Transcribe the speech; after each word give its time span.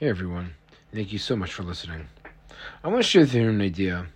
Hey 0.00 0.08
everyone, 0.08 0.54
thank 0.94 1.12
you 1.12 1.18
so 1.18 1.36
much 1.36 1.52
for 1.52 1.62
listening. 1.62 2.08
I 2.82 2.88
want 2.88 3.00
to 3.00 3.06
share 3.06 3.20
with 3.20 3.34
you 3.34 3.46
an 3.50 3.60
idea 3.60 4.06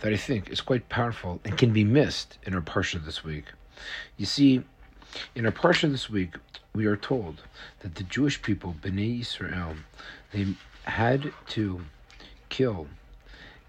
that 0.00 0.12
I 0.12 0.16
think 0.18 0.50
is 0.50 0.60
quite 0.60 0.90
powerful 0.90 1.40
and 1.46 1.56
can 1.56 1.72
be 1.72 1.82
missed 1.82 2.36
in 2.42 2.52
our 2.52 2.60
Parsha 2.60 3.02
this 3.02 3.24
week. 3.24 3.46
You 4.18 4.26
see, 4.26 4.62
in 5.34 5.46
our 5.46 5.50
Parsha 5.50 5.90
this 5.90 6.10
week, 6.10 6.34
we 6.74 6.84
are 6.84 6.94
told 6.94 7.40
that 7.78 7.94
the 7.94 8.02
Jewish 8.02 8.42
people, 8.42 8.76
Bnei 8.82 9.22
Israel, 9.22 9.76
they 10.30 10.56
had 10.84 11.32
to 11.48 11.86
kill 12.50 12.88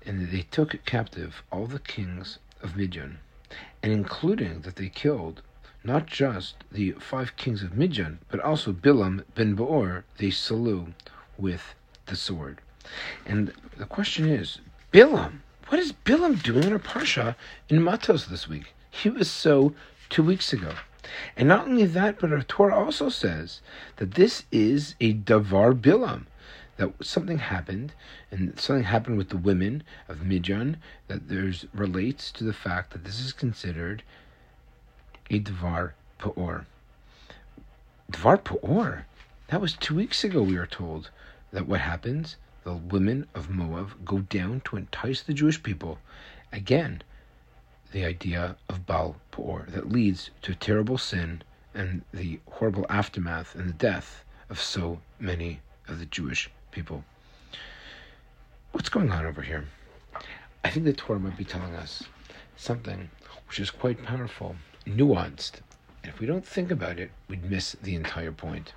and 0.05 0.29
they 0.29 0.41
took 0.41 0.83
captive 0.83 1.41
all 1.53 1.67
the 1.67 1.79
kings 1.79 2.39
of 2.61 2.75
Midian, 2.75 3.19
and 3.81 3.93
including 3.93 4.63
that 4.63 4.75
they 4.75 4.89
killed 4.89 5.41
not 5.85 6.05
just 6.05 6.65
the 6.69 6.91
five 6.99 7.37
kings 7.37 7.63
of 7.63 7.77
Midian, 7.77 8.19
but 8.27 8.41
also 8.41 8.73
Bilam 8.73 9.23
ben 9.35 9.55
Beor, 9.55 10.03
they 10.17 10.31
slew 10.31 10.87
with 11.41 11.75
the 12.05 12.15
sword. 12.15 12.61
And 13.25 13.53
the 13.77 13.85
question 13.85 14.29
is, 14.29 14.59
Bilam, 14.93 15.39
what 15.67 15.79
is 15.79 15.93
Bilam 15.93 16.41
doing 16.43 16.65
in 16.65 16.73
a 16.73 16.79
parsha 16.79 17.35
in 17.69 17.81
Matos 17.81 18.27
this 18.27 18.47
week? 18.47 18.73
He 18.89 19.09
was 19.09 19.29
so 19.29 19.73
two 20.09 20.23
weeks 20.23 20.53
ago. 20.53 20.73
And 21.35 21.47
not 21.47 21.67
only 21.67 21.85
that, 21.85 22.19
but 22.19 22.31
our 22.31 22.41
Torah 22.41 22.75
also 22.75 23.09
says 23.09 23.61
that 23.97 24.15
this 24.15 24.43
is 24.51 24.95
a 25.01 25.13
davar 25.13 25.73
Bilam, 25.73 26.25
that 26.77 26.91
something 27.01 27.39
happened, 27.39 27.93
and 28.29 28.57
something 28.59 28.83
happened 28.83 29.17
with 29.17 29.29
the 29.29 29.37
women 29.37 29.83
of 30.07 30.25
Midian 30.25 30.77
that 31.07 31.27
there's 31.27 31.65
relates 31.73 32.31
to 32.33 32.43
the 32.43 32.53
fact 32.53 32.91
that 32.91 33.03
this 33.03 33.19
is 33.19 33.33
considered 33.33 34.03
a 35.29 35.39
davar 35.39 35.93
Peor. 36.17 36.65
Dvar 38.11 38.43
Peor? 38.43 39.05
That 39.47 39.61
was 39.61 39.73
two 39.73 39.95
weeks 39.95 40.23
ago, 40.23 40.43
we 40.43 40.57
are 40.57 40.67
told 40.67 41.09
that 41.51 41.67
what 41.67 41.81
happens, 41.81 42.37
the 42.63 42.73
women 42.73 43.27
of 43.33 43.49
Moab 43.49 44.05
go 44.05 44.19
down 44.19 44.61
to 44.65 44.77
entice 44.77 45.21
the 45.21 45.33
Jewish 45.33 45.61
people. 45.61 45.99
Again, 46.51 47.01
the 47.91 48.05
idea 48.05 48.55
of 48.69 48.85
Baal 48.85 49.17
Peor 49.31 49.65
that 49.69 49.91
leads 49.91 50.29
to 50.43 50.55
terrible 50.55 50.97
sin 50.97 51.41
and 51.73 52.03
the 52.13 52.39
horrible 52.49 52.85
aftermath 52.89 53.55
and 53.55 53.67
the 53.67 53.73
death 53.73 54.23
of 54.49 54.59
so 54.59 55.01
many 55.19 55.61
of 55.87 55.99
the 55.99 56.05
Jewish 56.05 56.49
people. 56.71 57.03
What's 58.71 58.89
going 58.89 59.11
on 59.11 59.25
over 59.25 59.41
here? 59.41 59.65
I 60.63 60.69
think 60.69 60.85
the 60.85 60.93
Torah 60.93 61.19
might 61.19 61.37
be 61.37 61.43
telling 61.43 61.75
us 61.75 62.03
something 62.55 63.09
which 63.47 63.59
is 63.59 63.71
quite 63.71 64.03
powerful, 64.03 64.55
nuanced. 64.85 65.59
And 66.03 66.13
if 66.13 66.19
we 66.19 66.27
don't 66.27 66.45
think 66.45 66.71
about 66.71 66.99
it, 66.99 67.11
we'd 67.27 67.49
miss 67.49 67.75
the 67.81 67.95
entire 67.95 68.31
point. 68.31 68.73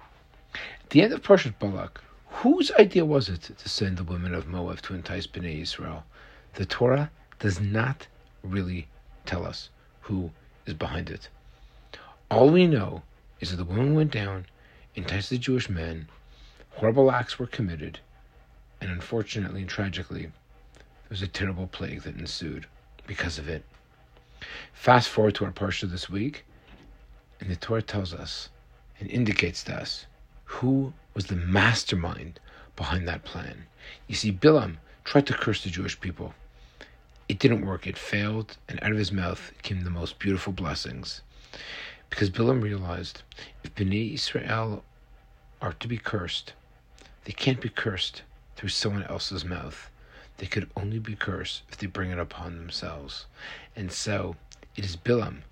At 0.54 0.90
the 0.90 1.02
end 1.02 1.12
of 1.12 1.22
Parshat 1.22 1.58
Balak, 1.58 2.02
Whose 2.44 2.70
idea 2.72 3.06
was 3.06 3.30
it 3.30 3.40
to 3.56 3.68
send 3.70 3.96
the 3.96 4.04
women 4.04 4.34
of 4.34 4.46
Moab 4.46 4.82
to 4.82 4.94
entice 4.94 5.26
Bnei 5.26 5.62
Israel? 5.62 6.04
The 6.56 6.66
Torah 6.66 7.10
does 7.38 7.58
not 7.58 8.06
really 8.42 8.86
tell 9.24 9.46
us 9.46 9.70
who 10.02 10.30
is 10.66 10.74
behind 10.74 11.08
it. 11.08 11.30
All 12.30 12.50
we 12.50 12.66
know 12.66 13.02
is 13.40 13.50
that 13.50 13.56
the 13.56 13.64
women 13.64 13.94
went 13.94 14.10
down, 14.10 14.44
enticed 14.94 15.30
the 15.30 15.38
Jewish 15.38 15.70
men, 15.70 16.06
horrible 16.72 17.10
acts 17.10 17.38
were 17.38 17.46
committed, 17.46 18.00
and 18.78 18.90
unfortunately 18.90 19.62
and 19.62 19.70
tragically, 19.70 20.24
there 20.74 21.08
was 21.08 21.22
a 21.22 21.26
terrible 21.26 21.68
plague 21.68 22.02
that 22.02 22.18
ensued 22.18 22.66
because 23.06 23.38
of 23.38 23.48
it. 23.48 23.64
Fast 24.74 25.08
forward 25.08 25.34
to 25.36 25.46
our 25.46 25.50
parsha 25.50 25.90
this 25.90 26.10
week, 26.10 26.44
and 27.40 27.50
the 27.50 27.56
Torah 27.56 27.80
tells 27.80 28.12
us 28.12 28.50
and 29.00 29.08
indicates 29.08 29.64
to 29.64 29.74
us 29.74 30.04
who 30.44 30.92
was 31.14 31.26
the 31.26 31.36
mastermind 31.36 32.40
behind 32.76 33.06
that 33.08 33.24
plan. 33.24 33.66
You 34.08 34.14
see, 34.14 34.32
Bilam 34.32 34.76
tried 35.04 35.26
to 35.28 35.34
curse 35.34 35.62
the 35.62 35.70
Jewish 35.70 35.98
people. 36.00 36.34
It 37.28 37.38
didn't 37.38 37.64
work, 37.64 37.86
it 37.86 37.96
failed, 37.96 38.56
and 38.68 38.82
out 38.82 38.92
of 38.92 38.98
his 38.98 39.12
mouth 39.12 39.52
came 39.62 39.84
the 39.84 39.90
most 39.90 40.18
beautiful 40.18 40.52
blessings. 40.52 41.22
Because 42.10 42.30
Bilam 42.30 42.62
realized 42.62 43.22
if 43.62 43.74
Bnei 43.74 44.14
Israel 44.14 44.84
are 45.62 45.72
to 45.74 45.88
be 45.88 45.96
cursed, 45.96 46.52
they 47.24 47.32
can't 47.32 47.60
be 47.60 47.68
cursed 47.68 48.22
through 48.56 48.68
someone 48.68 49.04
else's 49.04 49.44
mouth. 49.44 49.90
They 50.38 50.46
could 50.46 50.68
only 50.76 50.98
be 50.98 51.14
cursed 51.14 51.62
if 51.68 51.78
they 51.78 51.86
bring 51.86 52.10
it 52.10 52.18
upon 52.18 52.56
themselves. 52.56 53.26
And 53.74 53.90
so 53.90 54.36
it 54.76 54.84
is 54.84 54.96
Bilam 54.96 55.42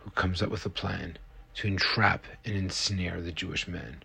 who 0.00 0.10
comes 0.10 0.42
up 0.42 0.50
with 0.50 0.66
a 0.66 0.70
plan 0.70 1.16
to 1.54 1.66
entrap 1.66 2.24
and 2.44 2.54
ensnare 2.54 3.20
the 3.20 3.32
Jewish 3.32 3.66
men. 3.68 4.02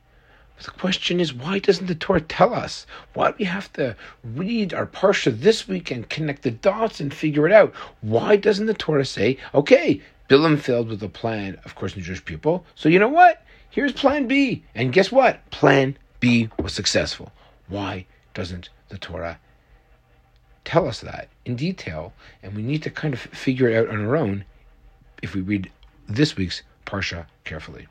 The 0.63 0.71
question 0.71 1.19
is, 1.19 1.33
why 1.33 1.59
doesn't 1.59 1.85
the 1.85 1.95
Torah 1.95 2.21
tell 2.21 2.53
us? 2.53 2.87
Why 3.13 3.29
do 3.29 3.35
we 3.37 3.45
have 3.45 3.71
to 3.73 3.95
read 4.23 4.73
our 4.73 4.87
Parsha 4.87 5.31
this 5.39 5.67
week 5.67 5.91
and 5.91 6.09
connect 6.09 6.41
the 6.41 6.51
dots 6.51 6.99
and 6.99 7.13
figure 7.13 7.45
it 7.45 7.53
out? 7.53 7.73
Why 8.01 8.37
doesn't 8.37 8.65
the 8.65 8.73
Torah 8.73 9.05
say, 9.05 9.37
okay, 9.53 10.01
Bilam 10.29 10.59
failed 10.59 10.89
with 10.89 10.99
the 10.99 11.09
plan, 11.09 11.59
of 11.63 11.75
course, 11.75 11.93
the 11.93 12.01
Jewish 12.01 12.25
people, 12.25 12.65
so 12.75 12.89
you 12.89 12.99
know 12.99 13.07
what? 13.07 13.43
Here's 13.69 13.93
plan 13.93 14.27
B. 14.27 14.63
And 14.73 14.91
guess 14.91 15.11
what? 15.11 15.49
Plan 15.51 15.97
B 16.19 16.49
was 16.59 16.73
successful. 16.73 17.31
Why 17.67 18.05
doesn't 18.33 18.69
the 18.89 18.97
Torah 18.97 19.39
tell 20.65 20.87
us 20.87 21.01
that 21.01 21.29
in 21.45 21.55
detail? 21.55 22.13
And 22.41 22.55
we 22.55 22.63
need 22.63 22.83
to 22.83 22.89
kind 22.89 23.13
of 23.13 23.19
figure 23.19 23.69
it 23.69 23.77
out 23.77 23.89
on 23.89 24.03
our 24.03 24.17
own 24.17 24.43
if 25.21 25.35
we 25.35 25.41
read 25.41 25.69
this 26.07 26.35
week's 26.35 26.63
Parsha 26.85 27.25
carefully. 27.43 27.87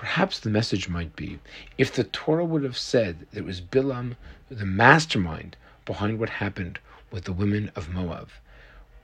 Perhaps 0.00 0.40
the 0.40 0.48
message 0.48 0.88
might 0.88 1.14
be 1.14 1.38
if 1.76 1.92
the 1.92 2.04
Torah 2.04 2.46
would 2.46 2.64
have 2.64 2.78
said 2.78 3.26
that 3.30 3.40
it 3.40 3.44
was 3.44 3.60
Bilam, 3.60 4.16
the 4.48 4.64
mastermind 4.64 5.58
behind 5.84 6.18
what 6.18 6.30
happened 6.30 6.78
with 7.10 7.24
the 7.24 7.34
women 7.34 7.70
of 7.76 7.90
Moab, 7.90 8.30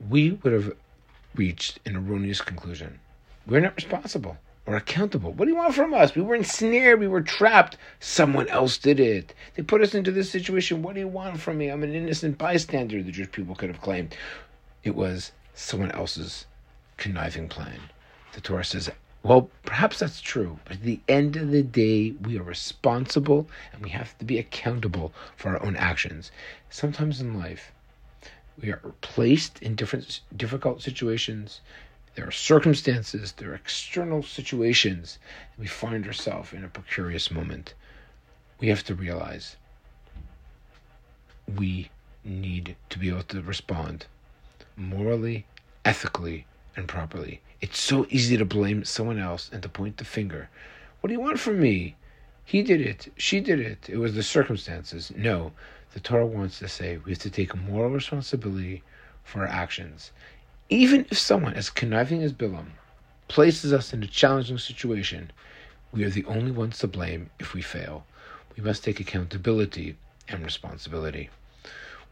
we 0.09 0.31
would 0.31 0.51
have 0.51 0.73
reached 1.35 1.77
an 1.85 1.95
erroneous 1.95 2.41
conclusion. 2.41 2.99
We're 3.45 3.59
not 3.59 3.75
responsible 3.75 4.39
or 4.65 4.75
accountable. 4.75 5.33
What 5.33 5.45
do 5.45 5.51
you 5.51 5.57
want 5.57 5.75
from 5.75 5.93
us? 5.93 6.15
We 6.15 6.23
were 6.23 6.33
ensnared, 6.33 6.99
we 6.99 7.07
were 7.07 7.21
trapped. 7.21 7.77
Someone 7.99 8.47
else 8.47 8.79
did 8.79 8.99
it. 8.99 9.35
They 9.53 9.61
put 9.61 9.83
us 9.83 9.93
into 9.93 10.09
this 10.09 10.31
situation. 10.31 10.81
What 10.81 10.95
do 10.95 11.01
you 11.01 11.07
want 11.07 11.39
from 11.39 11.59
me? 11.59 11.67
I'm 11.67 11.83
an 11.83 11.93
innocent 11.93 12.39
bystander, 12.39 13.03
the 13.03 13.11
Jewish 13.11 13.31
people 13.31 13.53
could 13.53 13.69
have 13.69 13.81
claimed. 13.81 14.17
It 14.83 14.95
was 14.95 15.31
someone 15.53 15.91
else's 15.91 16.47
conniving 16.97 17.49
plan. 17.49 17.81
The 18.33 18.41
Torah 18.41 18.65
says, 18.65 18.89
well, 19.23 19.49
perhaps 19.63 19.99
that's 19.99 20.21
true, 20.21 20.59
but 20.65 20.77
at 20.77 20.83
the 20.83 20.99
end 21.07 21.35
of 21.35 21.51
the 21.51 21.63
day, 21.63 22.11
we 22.11 22.37
are 22.37 22.43
responsible 22.43 23.49
and 23.73 23.83
we 23.83 23.89
have 23.89 24.17
to 24.19 24.25
be 24.25 24.37
accountable 24.37 25.13
for 25.35 25.49
our 25.49 25.63
own 25.65 25.75
actions. 25.75 26.31
Sometimes 26.69 27.19
in 27.19 27.37
life, 27.37 27.71
we 28.61 28.69
are 28.69 28.81
placed 29.01 29.61
in 29.61 29.75
different 29.75 30.21
difficult 30.35 30.81
situations. 30.81 31.61
There 32.15 32.27
are 32.27 32.31
circumstances, 32.31 33.33
there 33.33 33.51
are 33.51 33.55
external 33.55 34.23
situations, 34.23 35.19
and 35.55 35.63
we 35.63 35.67
find 35.67 36.07
ourselves 36.07 36.53
in 36.53 36.63
a 36.63 36.69
precarious 36.69 37.29
moment. 37.29 37.73
We 38.59 38.69
have 38.69 38.83
to 38.85 38.95
realize 38.95 39.57
we 41.55 41.89
need 42.23 42.75
to 42.89 42.99
be 42.99 43.09
able 43.09 43.23
to 43.23 43.41
respond 43.41 44.05
morally, 44.75 45.45
ethically, 45.85 46.45
and 46.77 46.87
properly. 46.87 47.41
It's 47.59 47.79
so 47.79 48.05
easy 48.09 48.37
to 48.37 48.45
blame 48.45 48.85
someone 48.85 49.19
else 49.19 49.49
and 49.51 49.61
to 49.63 49.69
point 49.69 49.97
the 49.97 50.05
finger. 50.05 50.47
What 51.01 51.07
do 51.07 51.13
you 51.13 51.19
want 51.19 51.39
from 51.39 51.59
me? 51.59 51.95
He 52.45 52.61
did 52.61 52.79
it. 52.79 53.11
She 53.17 53.41
did 53.41 53.59
it. 53.59 53.89
It 53.89 53.97
was 53.97 54.13
the 54.13 54.23
circumstances. 54.23 55.11
No, 55.15 55.51
the 55.93 55.99
Torah 55.99 56.25
wants 56.25 56.59
to 56.59 56.69
say 56.69 56.97
we 56.97 57.11
have 57.11 57.19
to 57.19 57.29
take 57.29 57.55
moral 57.55 57.89
responsibility 57.89 58.83
for 59.23 59.39
our 59.41 59.47
actions. 59.47 60.11
Even 60.69 61.05
if 61.09 61.17
someone 61.17 61.55
as 61.55 61.69
conniving 61.69 62.21
as 62.21 62.31
Bilam 62.31 62.67
places 63.27 63.73
us 63.73 63.91
in 63.91 64.03
a 64.03 64.07
challenging 64.07 64.59
situation, 64.59 65.31
we 65.91 66.03
are 66.03 66.09
the 66.09 66.25
only 66.25 66.51
ones 66.51 66.77
to 66.79 66.87
blame 66.87 67.31
if 67.39 67.53
we 67.53 67.61
fail. 67.61 68.05
We 68.55 68.63
must 68.63 68.83
take 68.83 68.99
accountability 68.99 69.97
and 70.27 70.45
responsibility. 70.45 71.29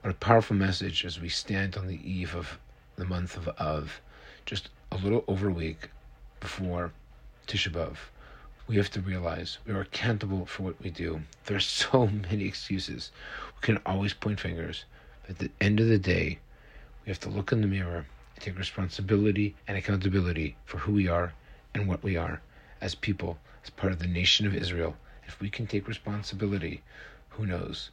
What 0.01 0.11
a 0.11 0.17
powerful 0.17 0.55
message 0.55 1.05
as 1.05 1.21
we 1.21 1.29
stand 1.29 1.77
on 1.77 1.87
the 1.87 2.01
eve 2.09 2.35
of 2.35 2.57
the 2.95 3.05
month 3.05 3.37
of 3.37 3.49
Av 3.59 4.01
just 4.45 4.69
a 4.91 4.97
little 4.97 5.23
over 5.27 5.49
a 5.49 5.53
week 5.53 5.89
before 6.39 6.91
Tisha 7.47 7.71
B'Av, 7.71 7.97
we 8.67 8.75
have 8.77 8.91
to 8.91 9.01
realize 9.01 9.57
we 9.65 9.73
are 9.73 9.81
accountable 9.81 10.45
for 10.45 10.61
what 10.61 10.79
we 10.83 10.91
do. 10.91 11.21
There 11.45 11.57
are 11.57 11.59
so 11.83 12.05
many 12.07 12.45
excuses. 12.45 13.11
We 13.55 13.61
can 13.65 13.81
always 13.87 14.13
point 14.13 14.39
fingers. 14.39 14.85
But 15.21 15.31
at 15.31 15.39
the 15.39 15.51
end 15.59 15.79
of 15.79 15.87
the 15.87 15.97
day, 15.97 16.37
we 17.03 17.09
have 17.09 17.19
to 17.21 17.29
look 17.29 17.51
in 17.51 17.61
the 17.61 17.67
mirror 17.67 18.05
and 18.35 18.43
take 18.43 18.57
responsibility 18.57 19.55
and 19.67 19.77
accountability 19.77 20.55
for 20.65 20.77
who 20.77 20.93
we 20.93 21.07
are 21.07 21.33
and 21.73 21.87
what 21.87 22.03
we 22.03 22.15
are 22.15 22.41
as 22.81 22.93
people, 22.93 23.39
as 23.63 23.71
part 23.71 23.93
of 23.93 23.99
the 23.99 24.07
nation 24.07 24.45
of 24.45 24.55
Israel. 24.55 24.95
If 25.27 25.39
we 25.39 25.49
can 25.49 25.65
take 25.65 25.87
responsibility, 25.87 26.83
who 27.29 27.47
knows? 27.47 27.89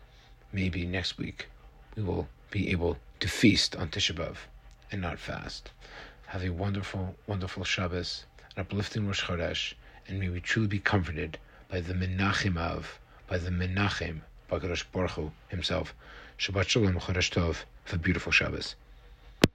Maybe 0.53 0.85
next 0.85 1.17
week 1.17 1.47
we 1.97 2.03
will 2.03 2.29
be 2.51 2.69
able 2.71 2.99
to 3.21 3.29
feast 3.29 3.75
on 3.75 3.89
Tisha 3.89 4.15
B'Av 4.15 4.37
and 4.91 5.01
not 5.01 5.19
fast. 5.19 5.71
Have 6.33 6.45
a 6.45 6.49
wonderful, 6.49 7.15
wonderful 7.27 7.63
Shabbos, 7.63 8.25
an 8.57 8.63
uplifting 8.63 9.07
Rosh 9.07 9.25
Chodesh, 9.25 9.75
and 10.09 10.19
may 10.19 10.31
we 10.31 10.41
truly 10.41 10.67
be 10.67 10.79
comforted 10.79 11.37
by 11.69 11.83
the 11.83 11.93
Menachem 11.93 12.57
of, 12.57 12.99
by 13.27 13.37
the 13.37 13.51
Menachem 13.51 14.23
by 14.49 14.59
Baruch 14.59 15.11
Hu 15.11 15.31
himself. 15.49 15.95
Shabbat 16.39 16.69
Shalom, 16.69 16.99
Chodesh 16.99 17.31
Tov, 17.31 17.65
for 17.85 17.99
beautiful 17.99 18.33
Shabbos. 18.33 18.77